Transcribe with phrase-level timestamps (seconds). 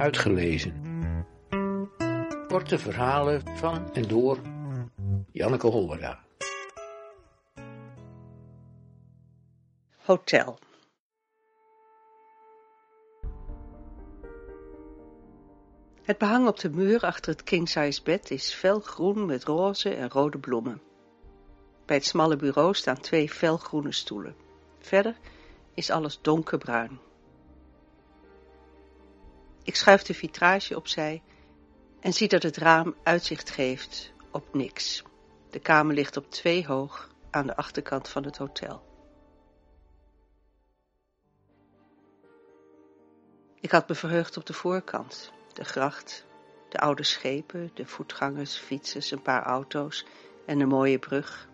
[0.00, 0.74] uitgelezen.
[2.48, 4.38] Korte verhalen van en door
[5.32, 6.24] Janneke Hollera.
[9.96, 10.58] Hotel.
[16.02, 20.38] Het behang op de muur achter het king-size bed is felgroen met roze en rode
[20.38, 20.82] bloemen.
[21.86, 24.34] Bij het smalle bureau staan twee felgroene stoelen.
[24.78, 25.16] Verder
[25.74, 27.09] is alles donkerbruin.
[29.62, 31.22] Ik schuif de vitrage opzij
[32.00, 35.02] en zie dat het raam uitzicht geeft op niks.
[35.50, 38.88] De kamer ligt op twee hoog aan de achterkant van het hotel.
[43.60, 46.26] Ik had me verheugd op de voorkant, de gracht,
[46.68, 50.06] de oude schepen, de voetgangers, fietsers, een paar auto's
[50.46, 51.48] en de mooie brug.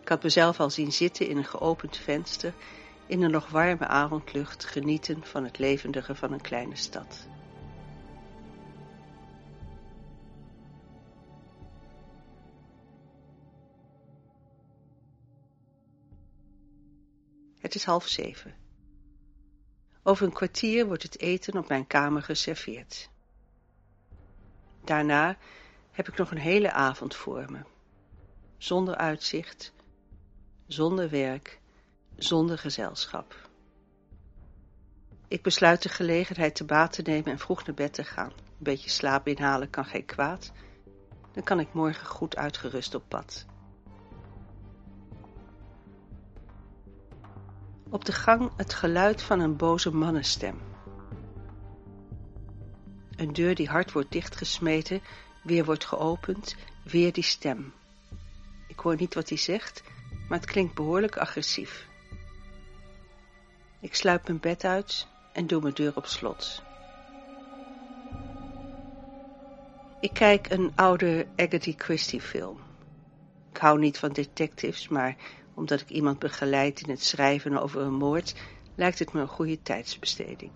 [0.00, 2.54] Ik had mezelf al zien zitten in een geopend venster,
[3.08, 7.28] in de nog warme avondlucht, genieten van het levendige van een kleine stad.
[17.58, 18.54] Het is half zeven.
[20.02, 23.10] Over een kwartier wordt het eten op mijn kamer geserveerd.
[24.84, 25.36] Daarna
[25.90, 27.60] heb ik nog een hele avond voor me.
[28.56, 29.72] Zonder uitzicht,
[30.66, 31.60] zonder werk,
[32.18, 33.48] zonder gezelschap.
[35.28, 38.30] Ik besluit de gelegenheid te baat te nemen en vroeg naar bed te gaan.
[38.30, 40.52] Een beetje slaap inhalen kan geen kwaad.
[41.32, 43.46] Dan kan ik morgen goed uitgerust op pad.
[47.90, 50.60] Op de gang het geluid van een boze mannenstem.
[53.16, 55.02] Een deur die hard wordt dichtgesmeten,
[55.42, 57.72] weer wordt geopend, weer die stem.
[58.66, 59.82] Ik hoor niet wat hij zegt,
[60.28, 61.88] maar het klinkt behoorlijk agressief.
[63.80, 66.62] Ik sluip mijn bed uit en doe mijn deur op slot.
[70.00, 72.60] Ik kijk een oude Agatha Christie film.
[73.50, 75.16] Ik hou niet van detectives, maar
[75.54, 78.34] omdat ik iemand begeleid in het schrijven over een moord,
[78.74, 80.52] lijkt het me een goede tijdsbesteding.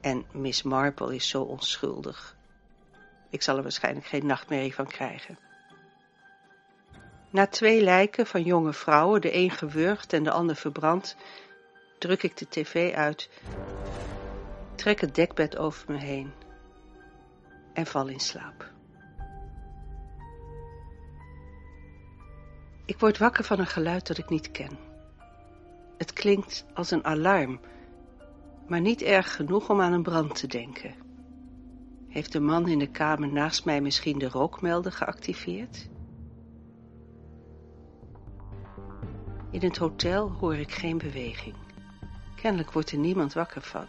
[0.00, 2.36] En Miss Marple is zo onschuldig.
[3.30, 5.38] Ik zal er waarschijnlijk geen nachtmerrie van krijgen.
[7.30, 11.16] Na twee lijken van jonge vrouwen, de een gewurgd en de ander verbrand,
[12.00, 13.30] druk ik de tv uit,
[14.74, 16.32] trek het dekbed over me heen
[17.72, 18.72] en val in slaap.
[22.84, 24.78] Ik word wakker van een geluid dat ik niet ken.
[25.96, 27.60] Het klinkt als een alarm,
[28.66, 30.94] maar niet erg genoeg om aan een brand te denken.
[32.08, 35.88] Heeft de man in de kamer naast mij misschien de rookmelder geactiveerd?
[39.50, 41.69] In het hotel hoor ik geen beweging.
[42.40, 43.86] Kennelijk wordt er niemand wakker van.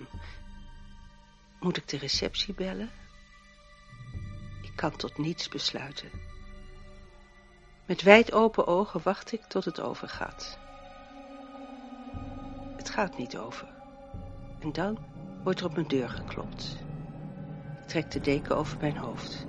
[1.60, 2.90] Moet ik de receptie bellen?
[4.62, 6.10] Ik kan tot niets besluiten.
[7.86, 10.60] Met wijd open ogen wacht ik tot het overgaat.
[12.76, 13.68] Het gaat niet over.
[14.60, 14.98] En dan
[15.44, 16.78] wordt er op mijn deur geklopt.
[17.82, 19.46] Ik trek de deken over mijn hoofd.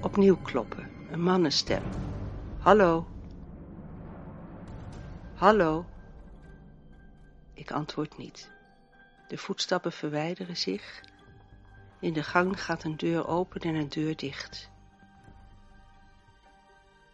[0.00, 1.82] Opnieuw kloppen, een mannenstem.
[2.58, 3.06] Hallo.
[5.34, 5.89] Hallo.
[7.60, 8.50] Ik antwoord niet.
[9.28, 11.02] De voetstappen verwijderen zich.
[12.00, 14.70] In de gang gaat een deur open en een deur dicht.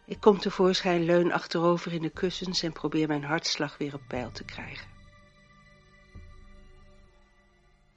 [0.05, 4.31] Ik kom tevoorschijn, leun achterover in de kussens en probeer mijn hartslag weer op peil
[4.31, 4.87] te krijgen.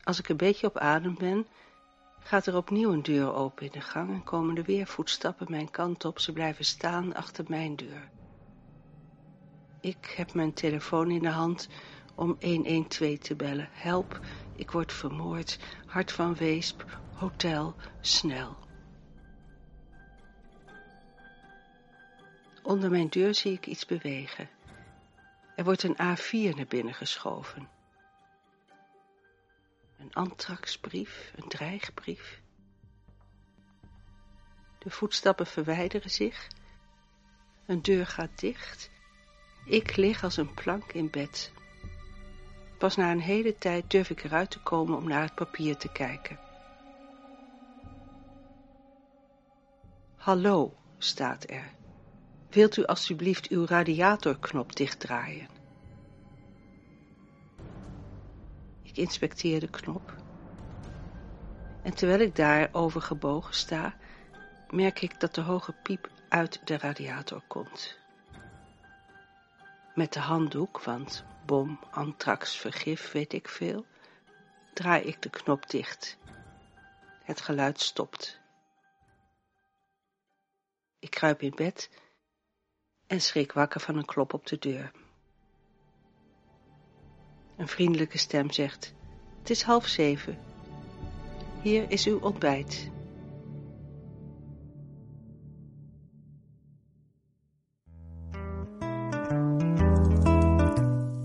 [0.03, 1.47] Als ik een beetje op adem ben,
[2.19, 5.71] gaat er opnieuw een deur open in de gang en komen er weer voetstappen mijn
[5.71, 6.19] kant op.
[6.19, 8.11] Ze blijven staan achter mijn deur.
[9.81, 11.69] Ik heb mijn telefoon in de hand
[12.21, 13.69] om 112 te bellen.
[13.73, 14.21] Help,
[14.57, 15.59] ik word vermoord.
[15.87, 18.57] Hart van Weesp, hotel, snel.
[22.63, 24.49] Onder mijn deur zie ik iets bewegen.
[25.57, 27.69] Er wordt een A4 naar binnen geschoven.
[29.99, 32.43] Een antraxbrief, een dreigbrief.
[34.79, 36.49] De voetstappen verwijderen zich.
[37.67, 38.91] Een deur gaat dicht.
[39.65, 41.53] Ik lig als een plank in bed.
[42.81, 45.89] Pas na een hele tijd durf ik eruit te komen om naar het papier te
[45.89, 46.39] kijken.
[50.17, 51.73] Hallo, staat er.
[52.51, 55.49] Wilt u alstublieft uw radiatorknop dichtdraaien?
[58.83, 60.17] Ik inspecteer de knop.
[61.83, 63.95] En terwijl ik daarover gebogen sta,
[64.71, 67.99] merk ik dat de hoge piep uit de radiator komt.
[69.95, 73.87] Met de handdoek, want bom, antrax, vergif, weet ik veel,
[74.73, 76.19] draai ik de knop dicht.
[77.25, 78.41] Het geluid stopt.
[80.99, 81.91] Ik kruip in bed
[83.07, 84.91] en schrik wakker van een klop op de deur.
[87.57, 88.95] Een vriendelijke stem zegt,
[89.39, 90.39] het is half zeven.
[91.63, 92.90] Hier is uw ontbijt.